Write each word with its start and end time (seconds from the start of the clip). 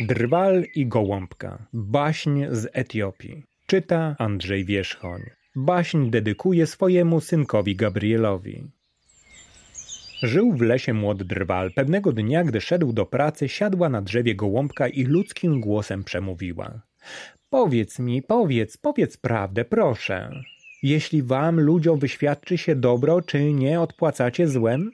Drwal 0.00 0.64
i 0.74 0.86
Gołąbka. 0.86 1.66
Baśń 1.72 2.44
z 2.50 2.68
Etiopii. 2.72 3.42
Czyta 3.66 4.16
Andrzej 4.18 4.64
Wierzchoń. 4.64 5.20
Baśń 5.56 6.10
dedykuje 6.10 6.66
swojemu 6.66 7.20
synkowi 7.20 7.76
Gabrielowi. 7.76 8.64
Żył 10.22 10.52
w 10.52 10.60
lesie 10.60 10.94
młody 10.94 11.24
drwal. 11.24 11.72
Pewnego 11.72 12.12
dnia, 12.12 12.44
gdy 12.44 12.60
szedł 12.60 12.92
do 12.92 13.06
pracy, 13.06 13.48
siadła 13.48 13.88
na 13.88 14.02
drzewie 14.02 14.34
gołąbka 14.34 14.88
i 14.88 15.04
ludzkim 15.04 15.60
głosem 15.60 16.04
przemówiła. 16.04 16.82
Powiedz 17.50 17.98
mi, 17.98 18.22
powiedz, 18.22 18.76
powiedz 18.76 19.16
prawdę, 19.16 19.64
proszę. 19.64 20.30
Jeśli 20.82 21.22
wam, 21.22 21.60
ludziom, 21.60 21.98
wyświadczy 21.98 22.58
się 22.58 22.74
dobro, 22.74 23.22
czy 23.22 23.52
nie 23.52 23.80
odpłacacie 23.80 24.48
złem? 24.48 24.90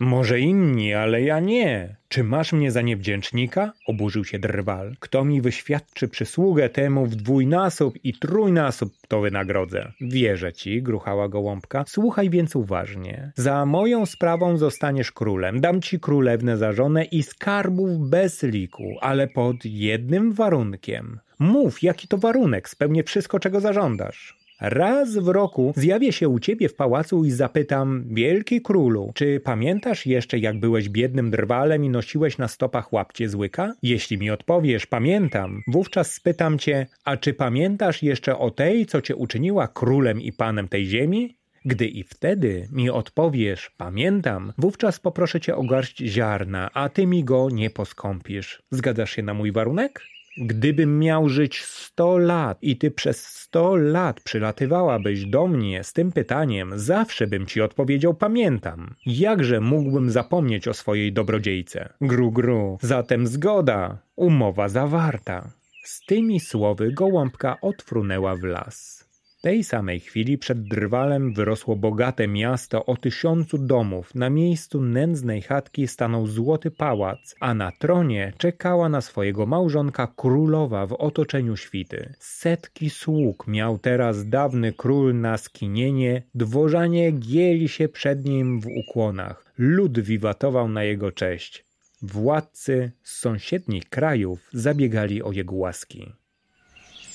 Może 0.00 0.40
inni, 0.40 0.94
ale 0.94 1.22
ja 1.22 1.40
nie. 1.40 1.96
Czy 2.08 2.24
masz 2.24 2.52
mnie 2.52 2.70
za 2.70 2.82
niewdzięcznika? 2.82 3.72
Oburzył 3.86 4.24
się 4.24 4.38
drwal. 4.38 4.96
Kto 5.00 5.24
mi 5.24 5.40
wyświadczy 5.40 6.08
przysługę 6.08 6.68
temu 6.68 7.06
w 7.06 7.16
dwójnasób 7.16 7.94
i 8.04 8.14
trójnasób 8.14 8.92
to 9.08 9.20
wynagrodzę. 9.20 9.92
Wierzę 10.00 10.52
ci, 10.52 10.82
gruchała 10.82 11.28
gołąbka. 11.28 11.84
Słuchaj 11.88 12.30
więc 12.30 12.56
uważnie. 12.56 13.32
Za 13.34 13.66
moją 13.66 14.06
sprawą 14.06 14.56
zostaniesz 14.56 15.12
królem. 15.12 15.60
Dam 15.60 15.82
ci 15.82 16.00
królewnę 16.00 16.56
za 16.56 16.72
żonę 16.72 17.04
i 17.04 17.22
skarbów 17.22 18.10
bez 18.10 18.42
liku, 18.42 18.96
ale 19.00 19.28
pod 19.28 19.64
jednym 19.64 20.32
warunkiem. 20.32 21.20
Mów, 21.38 21.82
jaki 21.82 22.08
to 22.08 22.18
warunek, 22.18 22.68
spełnię 22.68 23.04
wszystko, 23.04 23.40
czego 23.40 23.60
zażądasz. 23.60 24.39
Raz 24.60 25.18
w 25.18 25.28
roku 25.28 25.72
zjawię 25.76 26.12
się 26.12 26.28
u 26.28 26.38
ciebie 26.38 26.68
w 26.68 26.74
pałacu 26.74 27.24
i 27.24 27.30
zapytam, 27.30 28.04
wielki 28.10 28.62
królu, 28.62 29.12
czy 29.14 29.40
pamiętasz 29.40 30.06
jeszcze, 30.06 30.38
jak 30.38 30.60
byłeś 30.60 30.88
biednym 30.88 31.30
drwalem 31.30 31.84
i 31.84 31.88
nosiłeś 31.88 32.38
na 32.38 32.48
stopach 32.48 32.92
łapcie 32.92 33.28
z 33.28 33.34
łyka? 33.34 33.72
Jeśli 33.82 34.18
mi 34.18 34.30
odpowiesz, 34.30 34.86
pamiętam, 34.86 35.62
wówczas 35.68 36.12
spytam 36.12 36.58
cię, 36.58 36.86
a 37.04 37.16
czy 37.16 37.34
pamiętasz 37.34 38.02
jeszcze 38.02 38.38
o 38.38 38.50
tej, 38.50 38.86
co 38.86 39.00
cię 39.00 39.16
uczyniła 39.16 39.68
królem 39.68 40.20
i 40.20 40.32
panem 40.32 40.68
tej 40.68 40.86
ziemi? 40.86 41.36
Gdy 41.64 41.86
i 41.86 42.02
wtedy 42.02 42.68
mi 42.72 42.90
odpowiesz, 42.90 43.70
pamiętam, 43.76 44.52
wówczas 44.58 45.00
poproszę 45.00 45.40
cię 45.40 45.56
o 45.56 45.62
garść 45.62 45.98
ziarna, 45.98 46.70
a 46.74 46.88
ty 46.88 47.06
mi 47.06 47.24
go 47.24 47.48
nie 47.50 47.70
poskąpisz. 47.70 48.62
Zgadzasz 48.70 49.10
się 49.10 49.22
na 49.22 49.34
mój 49.34 49.52
warunek? 49.52 50.00
Gdybym 50.38 50.98
miał 50.98 51.28
żyć 51.28 51.62
sto 51.62 52.18
lat 52.18 52.58
i 52.62 52.76
ty 52.76 52.90
przez 52.90 53.26
sto 53.26 53.76
lat 53.76 54.20
przylatywałabyś 54.20 55.24
do 55.24 55.46
mnie 55.46 55.84
z 55.84 55.92
tym 55.92 56.12
pytaniem, 56.12 56.72
zawsze 56.76 57.26
bym 57.26 57.46
ci 57.46 57.60
odpowiedział 57.60 58.14
pamiętam. 58.14 58.94
Jakże 59.06 59.60
mógłbym 59.60 60.10
zapomnieć 60.10 60.68
o 60.68 60.74
swojej 60.74 61.12
dobrodziejce? 61.12 61.92
Gru 62.00 62.32
gru, 62.32 62.78
zatem 62.82 63.26
zgoda, 63.26 63.98
umowa 64.16 64.68
zawarta. 64.68 65.50
Z 65.84 66.06
tymi 66.06 66.40
słowy 66.40 66.92
gołąbka 66.92 67.56
odfrunęła 67.60 68.36
w 68.36 68.42
las 68.42 69.09
tej 69.40 69.64
samej 69.64 70.00
chwili 70.00 70.38
przed 70.38 70.62
Drwalem 70.68 71.34
wyrosło 71.34 71.76
bogate 71.76 72.28
miasto 72.28 72.86
o 72.86 72.96
tysiącu 72.96 73.58
domów. 73.58 74.14
Na 74.14 74.30
miejscu 74.30 74.80
nędznej 74.80 75.42
chatki 75.42 75.88
stanął 75.88 76.26
złoty 76.26 76.70
pałac, 76.70 77.34
a 77.40 77.54
na 77.54 77.72
tronie 77.72 78.32
czekała 78.38 78.88
na 78.88 79.00
swojego 79.00 79.46
małżonka 79.46 80.06
królowa 80.16 80.86
w 80.86 80.92
otoczeniu 80.92 81.56
świty. 81.56 82.14
Setki 82.18 82.90
sług 82.90 83.46
miał 83.46 83.78
teraz 83.78 84.28
dawny 84.28 84.72
król 84.72 85.20
na 85.20 85.38
skinienie, 85.38 86.22
dworzanie 86.34 87.12
gieli 87.12 87.68
się 87.68 87.88
przed 87.88 88.24
nim 88.24 88.60
w 88.60 88.66
ukłonach. 88.66 89.52
Lud 89.58 90.00
wiwatował 90.00 90.68
na 90.68 90.84
jego 90.84 91.12
cześć. 91.12 91.64
Władcy 92.02 92.92
z 93.02 93.16
sąsiednich 93.18 93.88
krajów 93.88 94.48
zabiegali 94.52 95.22
o 95.22 95.32
jego 95.32 95.54
łaski. 95.54 96.19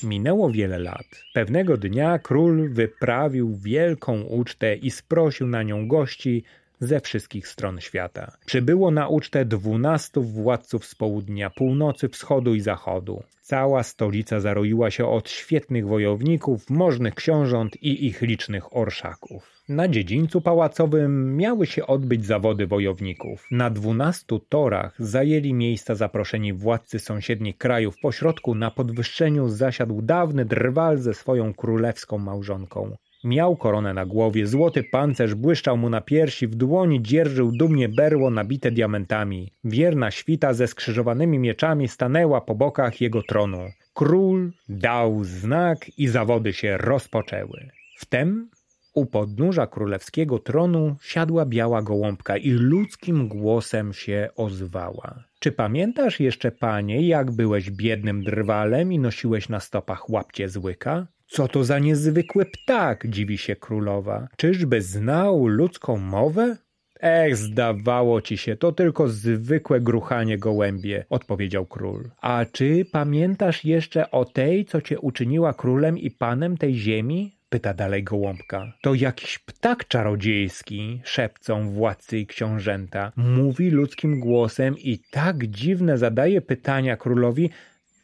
Minęło 0.04 0.52
wiele 0.52 0.80
lat. 0.80 1.24
Pewnego 1.34 1.78
dnia 1.78 2.20
król 2.20 2.70
wyprawił 2.74 3.56
wielką 3.58 4.22
ucztę 4.22 4.76
i 4.76 4.92
sprosił 4.92 5.48
na 5.48 5.64
nią 5.64 5.88
gości 5.88 6.44
ze 6.80 7.00
wszystkich 7.00 7.48
stron 7.48 7.82
świata. 7.82 8.32
Przybyło 8.46 8.92
na 8.92 9.08
ucztę 9.08 9.46
dwunastu 9.46 10.24
władców 10.24 10.86
z 10.86 10.96
południa, 10.96 11.50
północy, 11.50 12.10
wschodu 12.10 12.56
i 12.56 12.62
zachodu. 12.62 13.24
Cała 13.42 13.84
stolica 13.84 14.40
zaroiła 14.40 14.92
się 14.92 15.08
od 15.08 15.30
świetnych 15.30 15.88
wojowników, 15.88 16.70
możnych 16.70 17.16
książąt 17.16 17.76
i 17.76 18.06
ich 18.06 18.22
licznych 18.22 18.76
orszaków. 18.76 19.56
Na 19.70 19.88
dziedzińcu 19.88 20.42
pałacowym 20.42 21.38
miały 21.38 21.66
się 21.66 21.88
odbyć 21.88 22.26
zawody 22.26 22.68
wojowników. 22.68 23.48
Na 23.52 23.70
dwunastu 23.70 24.40
torach 24.40 24.96
zajęli 25.00 25.54
miejsca 25.54 25.96
zaproszeni 25.96 26.54
władcy 26.54 27.00
sąsiednich 27.00 27.58
krajów. 27.58 27.96
Pośrodku 28.02 28.56
na 28.56 28.72
podwyższeniu 28.72 29.50
zasiadł 29.50 30.02
dawny 30.02 30.46
drwal 30.46 30.98
ze 30.98 31.14
swoją 31.14 31.54
królewską 31.54 32.18
małżonką. 32.18 32.96
Miał 33.26 33.56
koronę 33.56 33.94
na 33.94 34.06
głowie, 34.06 34.48
złoty 34.48 34.84
pancerz 34.84 35.36
błyszczał 35.36 35.78
mu 35.78 35.90
na 35.90 36.02
piersi, 36.02 36.48
w 36.48 36.56
dłoni 36.56 37.02
dzierżył 37.02 37.52
dumnie 37.52 37.90
berło 37.90 38.30
nabite 38.30 38.72
diamentami. 38.72 39.52
Wierna 39.64 40.12
świta 40.12 40.54
ze 40.54 40.68
skrzyżowanymi 40.68 41.40
mieczami 41.40 41.88
stanęła 41.88 42.42
po 42.42 42.56
bokach 42.56 43.02
jego 43.02 43.24
tronu. 43.24 43.60
Król 43.94 44.52
dał 44.70 45.24
znak 45.24 46.00
i 46.00 46.08
zawody 46.08 46.54
się 46.54 46.78
rozpoczęły. 46.78 47.70
Wtem 47.98 48.50
u 48.94 49.06
podnóża 49.06 49.68
królewskiego 49.68 50.40
tronu 50.40 50.96
siadła 51.02 51.46
biała 51.46 51.82
gołąbka 51.82 52.38
i 52.38 52.50
ludzkim 52.50 53.28
głosem 53.28 53.94
się 53.94 54.30
ozwała. 54.36 55.24
Czy 55.40 55.52
pamiętasz 55.52 56.20
jeszcze, 56.20 56.52
panie, 56.52 57.08
jak 57.08 57.32
byłeś 57.32 57.72
biednym 57.72 58.24
drwalem 58.24 58.94
i 58.94 59.00
nosiłeś 59.00 59.50
na 59.50 59.60
stopach 59.60 60.10
łapcie 60.10 60.50
z 60.50 60.58
łyka? 60.58 61.08
Co 61.28 61.48
to 61.48 61.64
za 61.64 61.80
niezwykły 61.80 62.46
ptak, 62.46 63.08
dziwi 63.08 63.38
się 63.38 63.56
królowa. 63.56 64.28
Czyżby 64.38 64.82
znał 64.82 65.48
ludzką 65.48 65.98
mowę? 65.98 66.58
Ech, 67.00 67.38
zdawało 67.38 68.22
ci 68.22 68.38
się, 68.38 68.56
to 68.56 68.72
tylko 68.72 69.08
zwykłe 69.08 69.82
gruchanie 69.82 70.38
gołębie, 70.38 71.06
odpowiedział 71.10 71.66
król. 71.66 72.10
A 72.22 72.46
czy 72.52 72.86
pamiętasz 72.92 73.66
jeszcze 73.66 74.12
o 74.12 74.26
tej, 74.26 74.66
co 74.66 74.82
cię 74.82 75.00
uczyniła 75.00 75.54
królem 75.54 75.98
i 75.98 76.12
panem 76.12 76.58
tej 76.58 76.76
ziemi? 76.76 77.38
Pyta 77.50 77.74
dalej 77.74 78.04
gołąbka. 78.04 78.74
To 78.82 78.94
jakiś 78.94 79.40
ptak 79.40 79.88
czarodziejski, 79.88 81.02
szepcą 81.04 81.70
władcy 81.70 82.18
i 82.18 82.28
książęta. 82.28 83.12
Mówi 83.16 83.70
ludzkim 83.70 84.20
głosem 84.20 84.76
i 84.78 85.00
tak 85.12 85.48
dziwne 85.48 85.98
zadaje 85.98 86.42
pytania 86.42 86.98
królowi, 86.98 87.50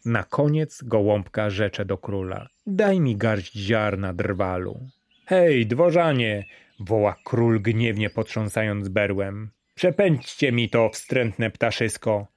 na 0.06 0.24
koniec 0.24 0.84
gołąbka 0.84 1.50
rzecze 1.50 1.86
do 1.86 1.98
króla. 1.98 2.48
Daj 2.68 3.00
mi 3.00 3.18
garść 3.18 3.54
ziarna 3.54 4.14
drwalu. 4.14 4.80
Hej, 5.26 5.68
dworzanie! 5.68 6.46
woła 6.80 7.16
król 7.24 7.62
gniewnie 7.62 8.10
potrząsając 8.10 8.90
berłem. 8.90 9.50
Przepędźcie 9.76 10.52
mi 10.52 10.70
to, 10.70 10.90
wstrętne 10.90 11.52
ptaszysko! 11.52 12.28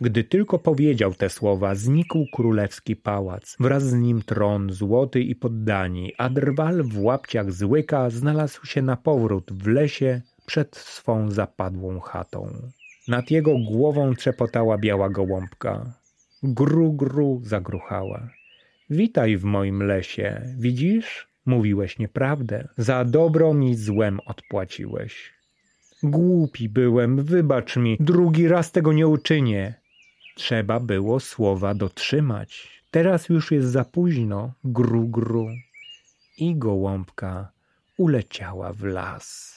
Gdy 0.00 0.24
tylko 0.24 0.58
powiedział 0.58 1.14
te 1.14 1.30
słowa, 1.30 1.74
znikł 1.74 2.26
królewski 2.32 2.96
pałac, 2.96 3.56
wraz 3.60 3.82
z 3.82 3.94
nim 3.94 4.22
tron 4.22 4.72
złoty 4.72 5.20
i 5.20 5.34
poddani, 5.34 6.12
a 6.18 6.28
drwal 6.28 6.82
w 6.82 7.02
łapciach 7.02 7.52
złyka 7.52 8.10
znalazł 8.10 8.66
się 8.66 8.82
na 8.82 8.96
powrót 8.96 9.52
w 9.52 9.66
lesie 9.66 10.20
przed 10.46 10.76
swą 10.76 11.30
zapadłą 11.30 12.00
chatą. 12.00 12.70
Nad 13.08 13.30
jego 13.30 13.54
głową 13.58 14.14
trzepotała 14.14 14.78
biała 14.78 15.10
gołąbka. 15.10 16.03
Gru, 16.46 16.92
gru 16.92 17.40
zagruchała. 17.44 18.28
Witaj 18.90 19.36
w 19.36 19.44
moim 19.44 19.82
lesie. 19.82 20.42
Widzisz? 20.58 21.28
Mówiłeś 21.46 21.98
nieprawdę. 21.98 22.68
Za 22.76 23.04
dobro 23.04 23.54
mi 23.54 23.74
złem 23.74 24.20
odpłaciłeś. 24.26 25.32
Głupi 26.02 26.68
byłem, 26.68 27.22
wybacz 27.22 27.76
mi, 27.76 27.96
drugi 28.00 28.48
raz 28.48 28.72
tego 28.72 28.92
nie 28.92 29.06
uczynię. 29.06 29.74
Trzeba 30.36 30.80
było 30.80 31.20
słowa 31.20 31.74
dotrzymać. 31.74 32.82
Teraz 32.90 33.28
już 33.28 33.50
jest 33.50 33.68
za 33.68 33.84
późno, 33.84 34.52
gru, 34.64 35.08
gru. 35.08 35.48
I 36.38 36.56
gołąbka 36.56 37.52
uleciała 37.96 38.72
w 38.72 38.82
las. 38.82 39.54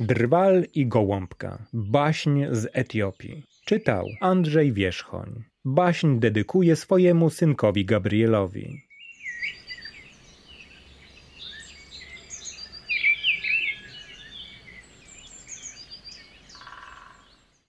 Drwal 0.00 0.64
i 0.74 0.86
Gołąbka. 0.86 1.66
Baśń 1.72 2.44
z 2.50 2.68
Etiopii. 2.72 3.42
Czytał 3.64 4.06
Andrzej 4.20 4.72
Wierzchoń. 4.72 5.44
Baśń 5.64 6.18
dedykuje 6.18 6.76
swojemu 6.76 7.30
synkowi 7.30 7.84
Gabrielowi. 7.84 8.85